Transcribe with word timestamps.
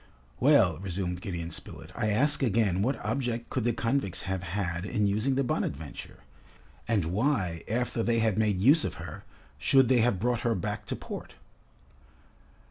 "Well," 0.39 0.79
resumed 0.79 1.21
Gideon 1.21 1.51
Spilett, 1.51 1.91
"I 1.95 2.09
ask 2.09 2.41
again, 2.41 2.81
what 2.81 2.97
object 3.05 3.51
could 3.51 3.65
the 3.65 3.71
convicts 3.71 4.23
have 4.23 4.41
had 4.41 4.83
in 4.83 5.05
using 5.05 5.35
the 5.35 5.43
'Bonadventure,' 5.43 6.23
and 6.87 7.05
why, 7.05 7.63
after 7.69 8.01
they 8.01 8.17
had 8.17 8.35
made 8.35 8.59
use 8.59 8.83
of 8.83 8.95
her, 8.95 9.25
should 9.59 9.89
they 9.89 9.99
have 9.99 10.19
brought 10.19 10.39
her 10.39 10.55
back 10.55 10.87
to 10.87 10.95
port?" 10.95 11.35